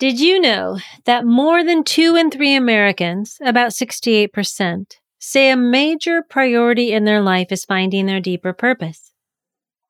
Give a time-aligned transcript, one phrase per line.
[0.00, 6.22] Did you know that more than two in three Americans, about 68%, say a major
[6.22, 9.12] priority in their life is finding their deeper purpose?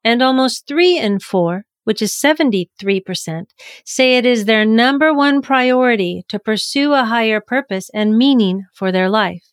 [0.02, 3.44] And almost three in four, which is 73%,
[3.84, 8.90] say it is their number one priority to pursue a higher purpose and meaning for
[8.90, 9.52] their life.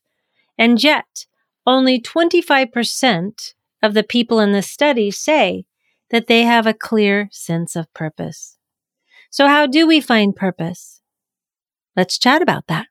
[0.58, 1.28] And yet,
[1.68, 3.54] only 25%
[3.84, 5.66] of the people in the study say
[6.10, 8.57] that they have a clear sense of purpose.
[9.38, 11.00] So, how do we find purpose?
[11.96, 12.88] Let's chat about that.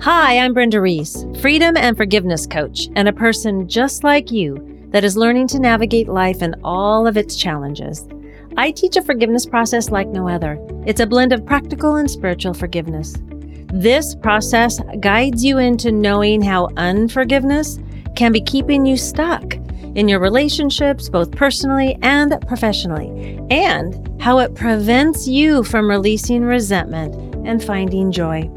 [0.00, 5.04] Hi, I'm Brenda Reiss, freedom and forgiveness coach, and a person just like you that
[5.04, 8.08] is learning to navigate life and all of its challenges.
[8.56, 10.58] I teach a forgiveness process like no other.
[10.86, 13.14] It's a blend of practical and spiritual forgiveness.
[13.72, 17.78] This process guides you into knowing how unforgiveness
[18.16, 19.54] can be keeping you stuck
[19.94, 27.14] in your relationships, both personally and professionally, and how it prevents you from releasing resentment
[27.46, 28.50] and finding joy.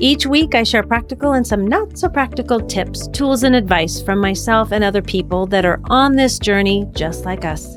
[0.00, 4.18] Each week, I share practical and some not so practical tips, tools, and advice from
[4.18, 7.76] myself and other people that are on this journey just like us.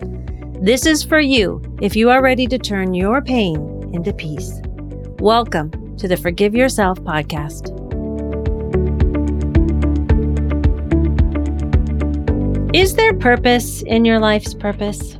[0.61, 4.61] This is for you if you are ready to turn your pain into peace.
[5.19, 7.69] Welcome to the Forgive Yourself podcast.
[12.75, 15.19] Is there purpose in your life's purpose?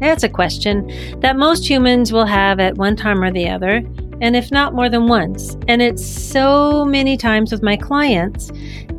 [0.00, 3.82] That's a question that most humans will have at one time or the other,
[4.22, 5.58] and if not more than once.
[5.68, 8.50] And it's so many times with my clients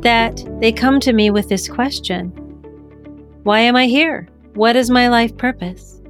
[0.02, 2.28] that they come to me with this question
[3.42, 4.28] Why am I here?
[4.54, 6.00] What is my life purpose?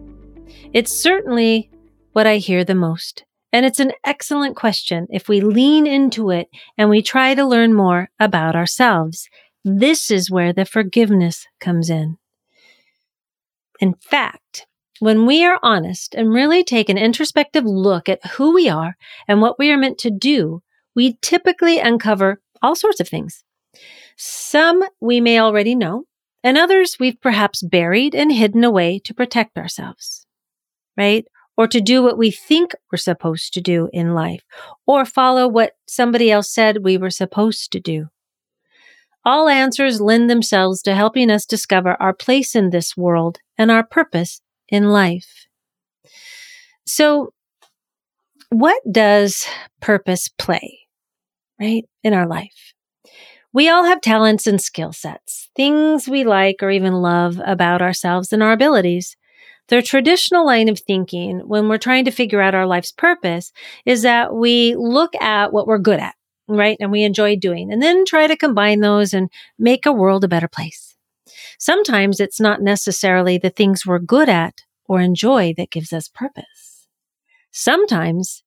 [0.75, 1.71] It's certainly
[2.13, 3.25] what I hear the most.
[3.53, 6.49] And it's an excellent question if we lean into it
[6.79, 9.29] and we try to learn more about ourselves.
[9.65, 12.17] This is where the forgiveness comes in.
[13.81, 14.67] In fact,
[15.01, 18.97] when we are honest and really take an introspective look at who we are
[19.27, 20.63] and what we are meant to do,
[20.95, 23.43] we typically uncover all sorts of things.
[24.17, 26.05] Some we may already know,
[26.45, 30.27] and others we've perhaps buried and hidden away to protect ourselves,
[30.97, 31.27] right?
[31.61, 34.43] Or to do what we think we're supposed to do in life,
[34.87, 38.07] or follow what somebody else said we were supposed to do.
[39.27, 43.85] All answers lend themselves to helping us discover our place in this world and our
[43.85, 44.41] purpose
[44.71, 45.49] in life.
[46.87, 47.35] So,
[48.49, 49.47] what does
[49.83, 50.79] purpose play,
[51.61, 52.73] right, in our life?
[53.53, 58.33] We all have talents and skill sets, things we like or even love about ourselves
[58.33, 59.19] and our abilities.
[59.71, 63.53] The traditional line of thinking when we're trying to figure out our life's purpose
[63.87, 66.17] is that we look at what we're good at,
[66.49, 66.77] right?
[66.81, 70.29] And we enjoy doing and then try to combine those and make a world a
[70.29, 70.97] better place.
[71.57, 76.89] Sometimes it's not necessarily the things we're good at or enjoy that gives us purpose.
[77.53, 78.43] Sometimes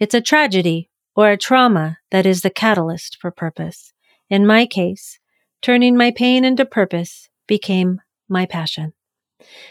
[0.00, 3.92] it's a tragedy or a trauma that is the catalyst for purpose.
[4.30, 5.18] In my case,
[5.60, 8.94] turning my pain into purpose became my passion.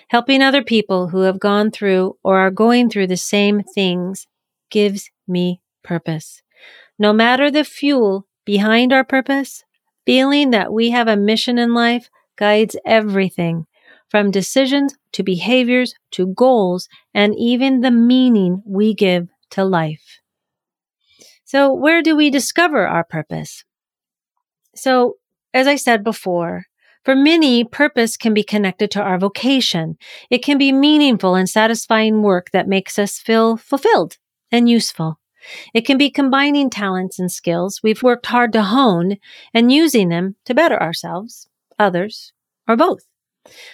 [0.09, 4.27] Helping other people who have gone through or are going through the same things
[4.69, 6.41] gives me purpose.
[6.99, 9.63] No matter the fuel behind our purpose,
[10.05, 13.65] feeling that we have a mission in life guides everything
[14.09, 20.19] from decisions to behaviors to goals and even the meaning we give to life.
[21.43, 23.63] So, where do we discover our purpose?
[24.75, 25.15] So,
[25.53, 26.65] as I said before,
[27.07, 29.97] for many, purpose can be connected to our vocation.
[30.29, 34.17] It can be meaningful and satisfying work that makes us feel fulfilled
[34.51, 35.17] and useful.
[35.73, 39.19] It can be combining talents and skills we've worked hard to hone
[39.53, 41.47] and using them to better ourselves,
[41.79, 42.33] others,
[42.67, 43.07] or both.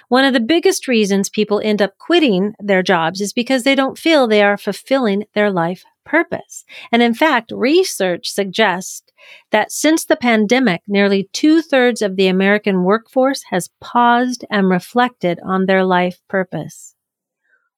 [0.10, 3.98] One of the biggest reasons people end up quitting their jobs is because they don't
[3.98, 6.66] feel they are fulfilling their life purpose.
[6.92, 9.04] And in fact, research suggests
[9.52, 15.40] that since the pandemic, nearly two thirds of the American workforce has paused and reflected
[15.44, 16.96] on their life purpose.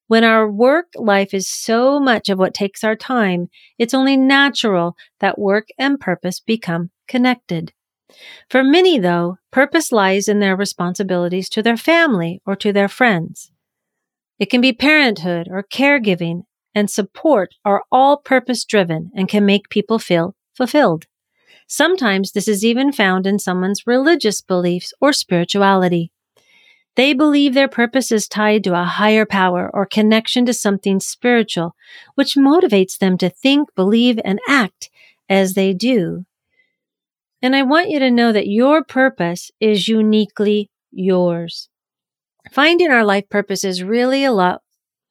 [0.08, 3.48] When our work life is so much of what takes our time,
[3.80, 7.74] it's only natural that work and purpose become connected.
[8.50, 13.52] For many, though, purpose lies in their responsibilities to their family or to their friends.
[14.38, 16.44] It can be parenthood or caregiving
[16.76, 21.06] and support are all purpose driven and can make people feel fulfilled.
[21.68, 26.12] Sometimes this is even found in someone's religious beliefs or spirituality.
[26.96, 31.76] They believe their purpose is tied to a higher power or connection to something spiritual,
[32.14, 34.90] which motivates them to think, believe, and act
[35.28, 36.26] as they do.
[37.42, 41.70] And I want you to know that your purpose is uniquely yours.
[42.52, 44.62] Finding our life purpose is really a lot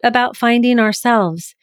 [0.04, 1.56] about finding ourselves.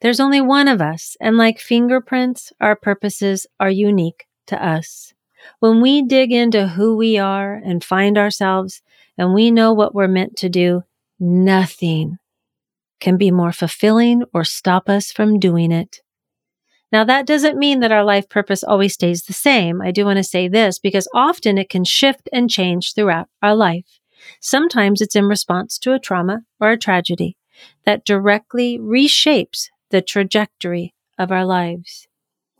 [0.00, 5.12] There's only one of us, and like fingerprints, our purposes are unique to us.
[5.58, 8.80] When we dig into who we are and find ourselves,
[9.16, 10.84] and we know what we're meant to do,
[11.18, 12.18] nothing
[13.00, 16.00] can be more fulfilling or stop us from doing it.
[16.90, 19.82] Now, that doesn't mean that our life purpose always stays the same.
[19.82, 23.54] I do want to say this because often it can shift and change throughout our
[23.54, 23.98] life.
[24.40, 27.36] Sometimes it's in response to a trauma or a tragedy
[27.84, 32.06] that directly reshapes the trajectory of our lives.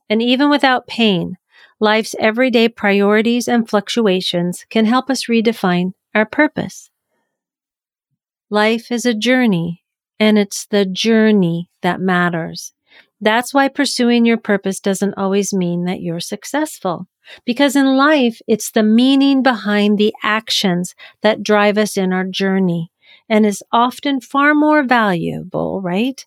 [0.09, 1.37] And even without pain,
[1.81, 6.91] life's everyday priorities and fluctuations can help us redefine our purpose.
[8.51, 9.85] Life is a journey,
[10.19, 12.73] and it's the journey that matters.
[13.21, 17.09] That's why pursuing your purpose doesn't always mean that you're successful.
[17.45, 22.91] Because in life, it's the meaning behind the actions that drive us in our journey
[23.29, 26.25] and is often far more valuable, right?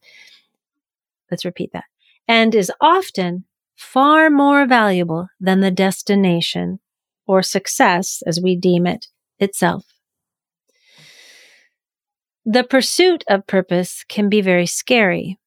[1.30, 1.86] Let's repeat that.
[2.28, 3.46] And is often
[3.76, 6.80] far more valuable than the destination
[7.26, 9.08] or success as we deem it
[9.40, 9.86] itself.
[12.46, 15.40] The pursuit of purpose can be very scary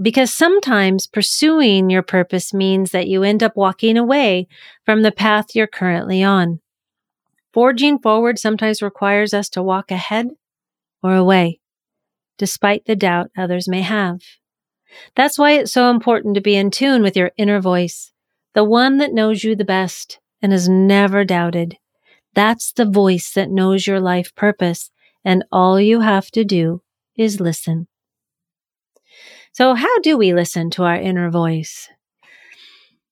[0.00, 4.48] because sometimes pursuing your purpose means that you end up walking away
[4.84, 6.60] from the path you're currently on.
[7.52, 10.28] Forging forward sometimes requires us to walk ahead
[11.02, 11.60] or away,
[12.38, 14.20] despite the doubt others may have.
[15.14, 18.12] That's why it's so important to be in tune with your inner voice,
[18.54, 21.76] the one that knows you the best and is never doubted.
[22.34, 24.90] That's the voice that knows your life purpose,
[25.24, 26.82] and all you have to do
[27.16, 27.88] is listen.
[29.52, 31.88] So, how do we listen to our inner voice?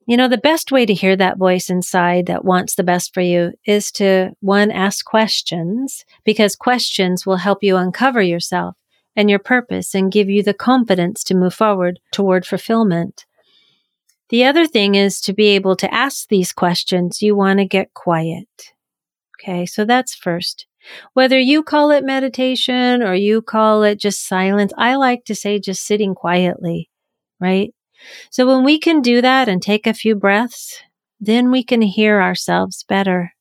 [0.09, 3.21] You know, the best way to hear that voice inside that wants the best for
[3.21, 8.75] you is to one, ask questions because questions will help you uncover yourself
[9.15, 13.27] and your purpose and give you the confidence to move forward toward fulfillment.
[14.31, 17.21] The other thing is to be able to ask these questions.
[17.21, 18.49] You want to get quiet.
[19.39, 19.67] Okay.
[19.67, 20.67] So that's first.
[21.13, 25.59] Whether you call it meditation or you call it just silence, I like to say
[25.59, 26.89] just sitting quietly,
[27.39, 27.75] right?
[28.31, 30.83] So when we can do that and take a few breaths,
[31.21, 33.33] then we can hear ourselves better.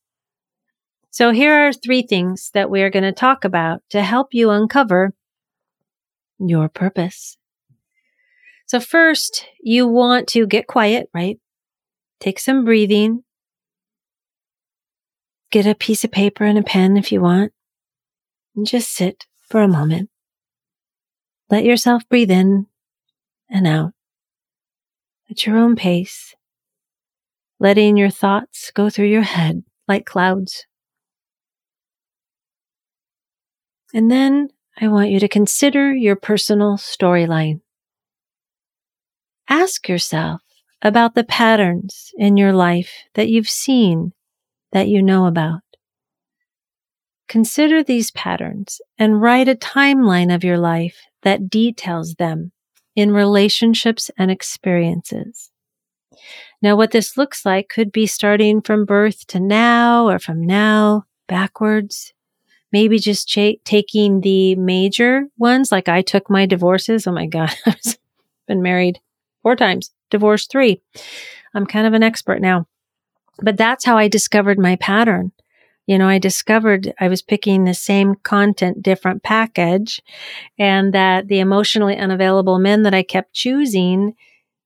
[1.10, 5.14] So here are three things that we're going to talk about to help you uncover
[6.38, 7.36] your purpose.
[8.66, 11.38] So first, you want to get quiet, right?
[12.20, 13.24] Take some breathing.
[15.50, 17.52] Get a piece of paper and a pen if you want.
[18.54, 20.10] And just sit for a moment.
[21.50, 22.66] Let yourself breathe in
[23.48, 23.92] and out
[25.30, 26.34] at your own pace,
[27.60, 30.66] letting your thoughts go through your head like clouds.
[33.94, 34.48] And then
[34.80, 37.60] I want you to consider your personal storyline.
[39.48, 40.42] Ask yourself
[40.82, 44.12] about the patterns in your life that you've seen
[44.72, 45.60] that you know about.
[47.28, 52.52] Consider these patterns and write a timeline of your life that details them
[52.98, 55.52] in relationships and experiences.
[56.60, 61.04] Now, what this looks like could be starting from birth to now or from now
[61.28, 62.12] backwards.
[62.72, 63.32] Maybe just
[63.64, 67.06] taking the major ones, like I took my divorces.
[67.06, 67.96] Oh my God, I've
[68.48, 68.98] been married
[69.44, 70.82] four times, divorced three.
[71.54, 72.66] I'm kind of an expert now.
[73.40, 75.30] But that's how I discovered my pattern.
[75.88, 80.02] You know, I discovered I was picking the same content, different package,
[80.58, 84.12] and that the emotionally unavailable men that I kept choosing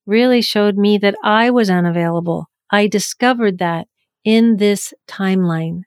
[0.05, 2.51] really showed me that I was unavailable.
[2.73, 3.87] I discovered that
[4.25, 5.83] in this timeline.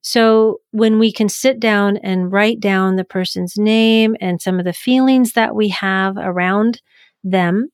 [0.00, 4.64] So when we can sit down and write down the person's name and some of
[4.64, 6.80] the feelings that we have around
[7.22, 7.68] them,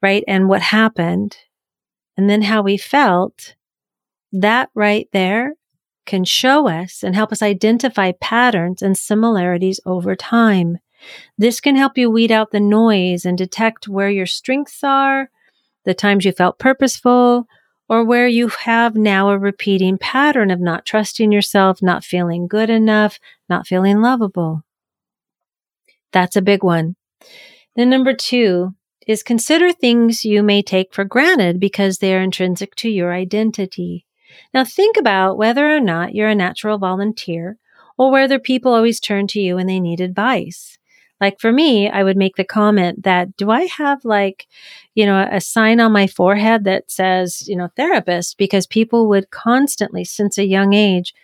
[0.00, 0.22] right?
[0.28, 1.36] And what happened
[2.16, 3.56] and then how we felt,
[4.32, 5.54] that right there
[6.06, 10.78] can show us and help us identify patterns and similarities over time.
[11.36, 15.30] This can help you weed out the noise and detect where your strengths are,
[15.84, 17.46] the times you felt purposeful,
[17.88, 22.70] or where you have now a repeating pattern of not trusting yourself, not feeling good
[22.70, 24.62] enough, not feeling lovable.
[26.12, 26.96] That's a big one.
[27.76, 28.74] Then number two,
[29.06, 34.05] is consider things you may take for granted because they are intrinsic to your identity.
[34.54, 37.58] Now think about whether or not you're a natural volunteer
[37.98, 40.78] or whether people always turn to you when they need advice.
[41.20, 44.46] Like for me, I would make the comment that do I have like,
[44.94, 48.36] you know, a sign on my forehead that says, you know, therapist?
[48.36, 51.14] Because people would constantly, since a young age,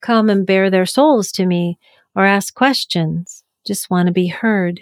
[0.00, 1.78] come and bare their souls to me
[2.14, 4.80] or ask questions, just want to be heard.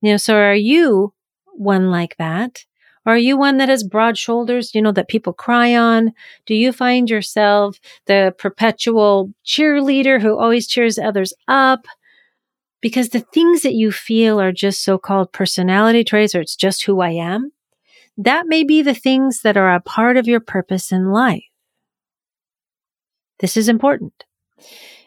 [0.00, 1.14] You know, so are you
[1.54, 2.64] one like that?
[3.06, 6.12] Are you one that has broad shoulders, you know, that people cry on?
[6.46, 11.86] Do you find yourself the perpetual cheerleader who always cheers others up?
[12.84, 16.84] because the things that you feel are just so called personality traits or it's just
[16.84, 17.50] who I am,
[18.18, 21.44] that may be the things that are a part of your purpose in life.
[23.38, 24.24] This is important.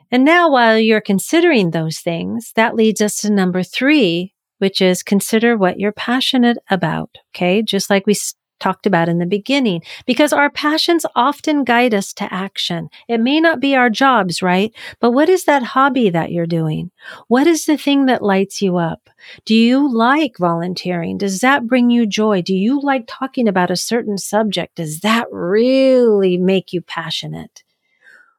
[0.09, 5.03] And now, while you're considering those things, that leads us to number three, which is
[5.03, 7.17] consider what you're passionate about.
[7.35, 7.61] Okay.
[7.61, 8.15] Just like we
[8.59, 12.89] talked about in the beginning, because our passions often guide us to action.
[13.07, 14.73] It may not be our jobs, right?
[14.99, 16.91] But what is that hobby that you're doing?
[17.27, 19.09] What is the thing that lights you up?
[19.45, 21.17] Do you like volunteering?
[21.17, 22.41] Does that bring you joy?
[22.41, 24.75] Do you like talking about a certain subject?
[24.75, 27.63] Does that really make you passionate?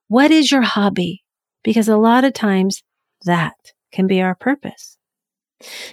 [0.08, 1.22] What is your hobby?
[1.62, 2.82] Because a lot of times
[3.24, 4.97] that can be our purpose.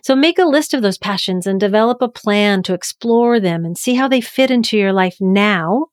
[0.03, 3.77] So make a list of those passions and develop a plan to explore them and
[3.77, 5.87] see how they fit into your life now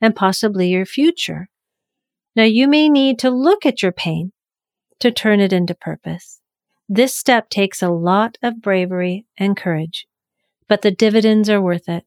[0.00, 1.48] and possibly your future.
[2.34, 4.32] Now you may need to look at your pain
[5.00, 6.40] to turn it into purpose.
[6.88, 10.06] This step takes a lot of bravery and courage,
[10.68, 12.04] but the dividends are worth it.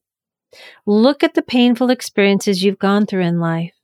[0.86, 3.76] Look at the painful experiences you've gone through in life.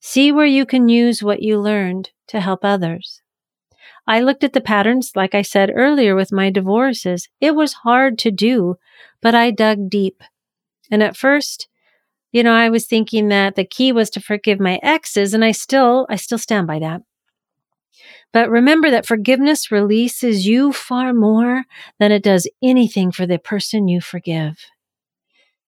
[0.00, 3.22] See where you can use what you learned to help others.
[4.06, 7.28] I looked at the patterns, like I said earlier with my divorces.
[7.40, 8.76] It was hard to do,
[9.22, 10.22] but I dug deep.
[10.90, 11.68] And at first,
[12.32, 15.52] you know, I was thinking that the key was to forgive my exes, and I
[15.52, 17.02] still, I still stand by that.
[18.32, 21.64] But remember that forgiveness releases you far more
[22.00, 24.58] than it does anything for the person you forgive.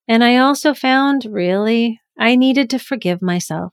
[0.09, 3.73] And I also found really, I needed to forgive myself.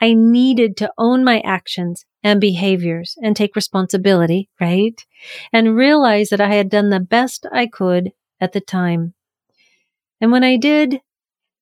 [0.00, 5.00] I needed to own my actions and behaviors and take responsibility, right?
[5.52, 9.14] And realize that I had done the best I could at the time.
[10.20, 11.00] And when I did,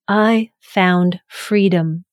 [0.09, 2.05] I found freedom.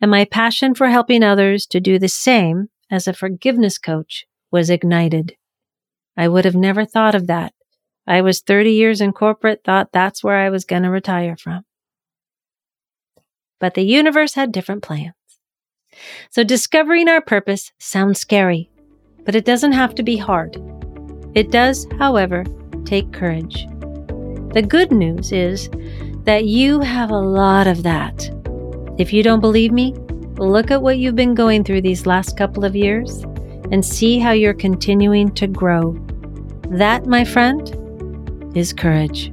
[0.00, 4.68] And my passion for helping others to do the same as a forgiveness coach was
[4.68, 5.36] ignited.
[6.16, 7.54] I would have never thought of that.
[8.06, 11.64] I was 30 years in corporate, thought that's where I was going to retire from.
[13.60, 15.14] But the universe had different plans.
[16.30, 18.70] So, discovering our purpose sounds scary,
[19.24, 20.56] but it doesn't have to be hard.
[21.34, 22.44] It does, however,
[22.84, 23.66] take courage.
[24.52, 25.70] The good news is
[26.24, 28.30] that you have a lot of that.
[28.98, 29.94] If you don't believe me,
[30.36, 33.24] look at what you've been going through these last couple of years
[33.70, 35.92] and see how you're continuing to grow.
[36.68, 37.74] That, my friend,
[38.54, 39.32] is courage.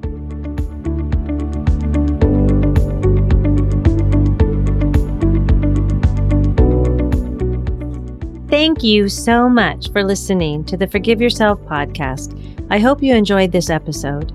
[8.60, 12.36] Thank you so much for listening to the Forgive Yourself podcast.
[12.70, 14.34] I hope you enjoyed this episode.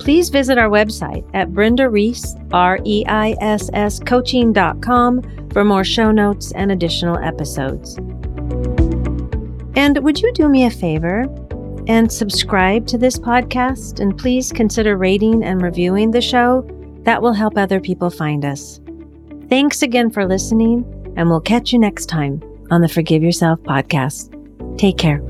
[0.00, 5.84] Please visit our website at Brenda Reiss, R E I S S coaching.com for more
[5.84, 7.98] show notes and additional episodes.
[9.76, 11.20] And would you do me a favor
[11.86, 14.00] and subscribe to this podcast?
[14.00, 16.66] And please consider rating and reviewing the show.
[17.04, 18.80] That will help other people find us.
[19.48, 20.84] Thanks again for listening
[21.20, 24.34] and we'll catch you next time on the Forgive Yourself podcast.
[24.78, 25.20] Take care.